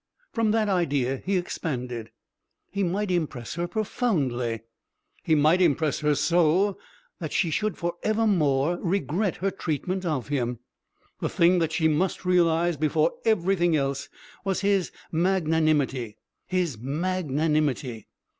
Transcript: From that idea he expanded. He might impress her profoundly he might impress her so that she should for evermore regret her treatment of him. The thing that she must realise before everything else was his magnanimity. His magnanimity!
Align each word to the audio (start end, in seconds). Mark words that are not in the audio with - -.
From 0.33 0.49
that 0.49 0.67
idea 0.67 1.21
he 1.23 1.37
expanded. 1.37 2.09
He 2.71 2.81
might 2.81 3.11
impress 3.11 3.53
her 3.53 3.67
profoundly 3.67 4.61
he 5.21 5.35
might 5.35 5.61
impress 5.61 5.99
her 5.99 6.15
so 6.15 6.79
that 7.19 7.31
she 7.31 7.51
should 7.51 7.77
for 7.77 7.97
evermore 8.01 8.79
regret 8.81 9.35
her 9.35 9.51
treatment 9.51 10.03
of 10.03 10.29
him. 10.29 10.57
The 11.19 11.29
thing 11.29 11.59
that 11.59 11.73
she 11.73 11.87
must 11.87 12.25
realise 12.25 12.77
before 12.77 13.13
everything 13.25 13.75
else 13.75 14.09
was 14.43 14.61
his 14.61 14.91
magnanimity. 15.11 16.17
His 16.47 16.79
magnanimity! 16.79 18.07